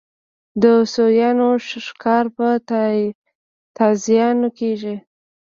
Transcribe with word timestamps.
د 0.61 0.63
سویانو 0.93 1.49
ښکار 1.85 2.25
په 2.37 2.47
تازیانو 3.77 4.47
کېږي. 4.59 4.95